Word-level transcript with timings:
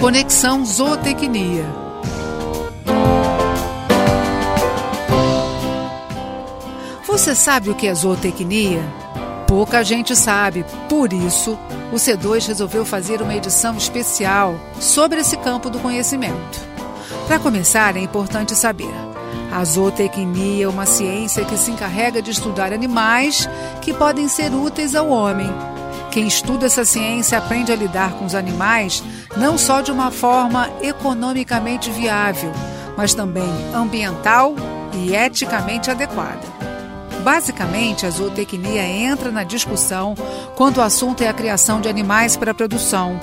Conexão 0.00 0.64
Zootecnia. 0.64 1.66
Você 7.04 7.34
sabe 7.34 7.68
o 7.68 7.74
que 7.74 7.88
é 7.88 7.94
zootecnia? 7.94 8.80
Pouca 9.48 9.82
gente 9.82 10.14
sabe, 10.14 10.64
por 10.88 11.12
isso 11.12 11.58
o 11.92 11.96
C2 11.96 12.46
resolveu 12.46 12.84
fazer 12.84 13.20
uma 13.20 13.34
edição 13.34 13.76
especial 13.76 14.54
sobre 14.78 15.20
esse 15.20 15.36
campo 15.36 15.68
do 15.68 15.80
conhecimento. 15.80 16.60
Para 17.26 17.40
começar, 17.40 17.96
é 17.96 18.00
importante 18.00 18.54
saber: 18.54 18.94
a 19.50 19.64
zootecnia 19.64 20.66
é 20.66 20.68
uma 20.68 20.86
ciência 20.86 21.44
que 21.44 21.56
se 21.56 21.72
encarrega 21.72 22.22
de 22.22 22.30
estudar 22.30 22.72
animais 22.72 23.48
que 23.82 23.92
podem 23.92 24.28
ser 24.28 24.54
úteis 24.54 24.94
ao 24.94 25.08
homem. 25.08 25.52
Quem 26.10 26.26
estuda 26.26 26.66
essa 26.66 26.84
ciência 26.84 27.38
aprende 27.38 27.70
a 27.70 27.76
lidar 27.76 28.12
com 28.12 28.24
os 28.24 28.34
animais 28.34 29.02
não 29.36 29.58
só 29.58 29.80
de 29.80 29.92
uma 29.92 30.10
forma 30.10 30.70
economicamente 30.82 31.90
viável, 31.90 32.52
mas 32.96 33.14
também 33.14 33.50
ambiental 33.74 34.54
e 34.94 35.14
eticamente 35.14 35.90
adequada. 35.90 36.58
Basicamente, 37.22 38.06
a 38.06 38.10
zootecnia 38.10 38.82
entra 38.84 39.30
na 39.30 39.44
discussão 39.44 40.14
quando 40.56 40.78
o 40.78 40.82
assunto 40.82 41.22
é 41.22 41.28
a 41.28 41.32
criação 41.32 41.80
de 41.80 41.88
animais 41.88 42.36
para 42.36 42.52
a 42.52 42.54
produção. 42.54 43.20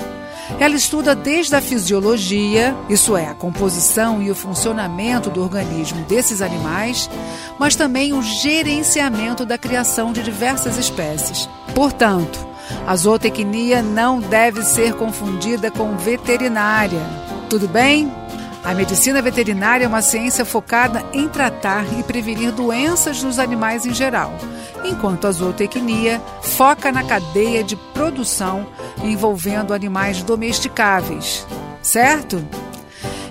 Ela 0.60 0.76
estuda 0.76 1.16
desde 1.16 1.56
a 1.56 1.62
fisiologia, 1.62 2.76
isso 2.88 3.18
é, 3.18 3.28
a 3.28 3.34
composição 3.34 4.22
e 4.22 4.30
o 4.30 4.36
funcionamento 4.36 5.30
do 5.30 5.42
organismo 5.42 6.06
desses 6.06 6.42
animais, 6.42 7.10
mas 7.58 7.76
também 7.76 8.14
o 8.14 8.22
gerenciamento 8.22 9.44
da 9.44 9.58
criação 9.58 10.14
de 10.14 10.22
diversas 10.22 10.78
espécies. 10.78 11.50
Portanto, 11.74 12.45
a 12.86 12.96
zootecnia 12.96 13.82
não 13.82 14.20
deve 14.20 14.64
ser 14.64 14.94
confundida 14.94 15.70
com 15.72 15.96
veterinária. 15.98 17.02
Tudo 17.50 17.68
bem? 17.68 18.12
A 18.64 18.74
medicina 18.74 19.22
veterinária 19.22 19.86
é 19.86 19.88
uma 19.88 20.02
ciência 20.02 20.44
focada 20.44 21.04
em 21.14 21.30
tratar 21.30 21.86
e 22.00 22.02
prevenir 22.02 22.52
doenças 22.52 23.22
nos 23.22 23.38
animais 23.38 23.86
em 23.86 23.94
geral, 23.94 24.34
enquanto 24.84 25.28
a 25.28 25.32
zootecnia 25.32 26.20
foca 26.42 26.92
na 26.92 27.04
cadeia 27.04 27.64
de 27.64 27.76
produção 27.76 28.66
envolvendo 29.04 29.72
animais 29.72 30.24
domesticáveis. 30.24 31.46
Certo? 31.82 32.44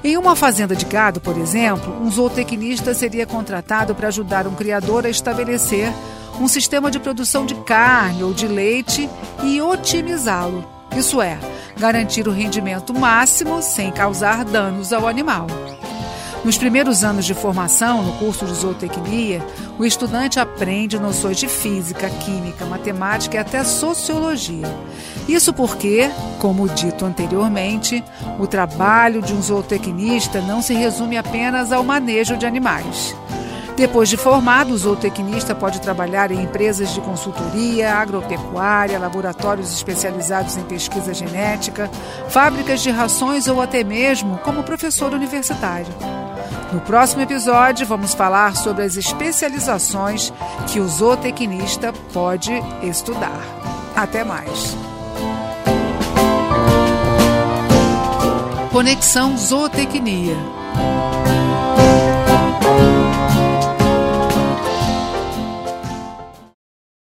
Em 0.04 0.16
uma 0.16 0.36
fazenda 0.36 0.76
de 0.76 0.84
gado, 0.84 1.20
por 1.20 1.36
exemplo, 1.36 1.92
um 2.00 2.10
zootecnista 2.10 2.94
seria 2.94 3.26
contratado 3.26 3.94
para 3.94 4.08
ajudar 4.08 4.46
um 4.46 4.54
criador 4.54 5.06
a 5.06 5.08
estabelecer 5.08 5.92
um 6.40 6.48
sistema 6.48 6.90
de 6.90 6.98
produção 6.98 7.46
de 7.46 7.54
carne 7.54 8.22
ou 8.22 8.34
de 8.34 8.46
leite 8.46 9.08
e 9.42 9.60
otimizá-lo. 9.60 10.64
Isso 10.96 11.20
é, 11.20 11.38
garantir 11.76 12.28
o 12.28 12.32
rendimento 12.32 12.92
máximo 12.94 13.62
sem 13.62 13.90
causar 13.90 14.44
danos 14.44 14.92
ao 14.92 15.06
animal. 15.06 15.46
Nos 16.44 16.58
primeiros 16.58 17.02
anos 17.02 17.24
de 17.24 17.32
formação 17.32 18.02
no 18.02 18.12
curso 18.18 18.44
de 18.44 18.52
zootecnia, 18.54 19.44
o 19.78 19.84
estudante 19.84 20.38
aprende 20.38 20.98
noções 20.98 21.38
de 21.38 21.48
física, 21.48 22.10
química, 22.10 22.66
matemática 22.66 23.36
e 23.36 23.40
até 23.40 23.64
sociologia. 23.64 24.66
Isso 25.26 25.54
porque, 25.54 26.10
como 26.38 26.68
dito 26.68 27.06
anteriormente, 27.06 28.04
o 28.38 28.46
trabalho 28.46 29.22
de 29.22 29.32
um 29.32 29.40
zootecnista 29.40 30.42
não 30.42 30.60
se 30.60 30.74
resume 30.74 31.16
apenas 31.16 31.72
ao 31.72 31.82
manejo 31.82 32.36
de 32.36 32.44
animais. 32.44 33.16
Depois 33.76 34.08
de 34.08 34.16
formado, 34.16 34.72
o 34.72 34.78
zootecnista 34.78 35.52
pode 35.52 35.80
trabalhar 35.80 36.30
em 36.30 36.42
empresas 36.42 36.94
de 36.94 37.00
consultoria, 37.00 37.92
agropecuária, 37.94 38.98
laboratórios 38.98 39.72
especializados 39.72 40.56
em 40.56 40.62
pesquisa 40.62 41.12
genética, 41.12 41.90
fábricas 42.28 42.80
de 42.80 42.90
rações 42.90 43.48
ou 43.48 43.60
até 43.60 43.82
mesmo 43.82 44.38
como 44.38 44.62
professor 44.62 45.12
universitário. 45.12 45.92
No 46.72 46.80
próximo 46.80 47.22
episódio, 47.22 47.84
vamos 47.84 48.14
falar 48.14 48.54
sobre 48.54 48.84
as 48.84 48.96
especializações 48.96 50.32
que 50.68 50.78
o 50.78 50.88
zootecnista 50.88 51.92
pode 52.12 52.52
estudar. 52.82 53.40
Até 53.96 54.22
mais! 54.22 54.76
Conexão 58.70 59.36
Zootecnia 59.36 60.36